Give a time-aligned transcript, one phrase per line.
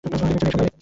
[0.03, 0.69] এইজন্যই সময় নাই!